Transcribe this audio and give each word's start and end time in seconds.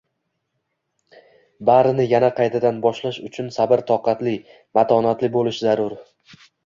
Barini 1.69 2.07
yana 2.13 2.31
qaytadan 2.39 2.79
boshlash 2.85 3.19
uchun 3.27 3.51
sabr-toqatli, 3.59 4.35
matonatli 4.79 5.31
boʻlish 5.37 5.61
zarur 5.69 5.99